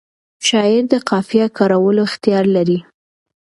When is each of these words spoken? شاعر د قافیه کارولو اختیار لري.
شاعر 0.47 0.83
د 0.89 0.93
قافیه 1.09 1.47
کارولو 1.57 2.01
اختیار 2.09 2.45
لري. 2.55 2.79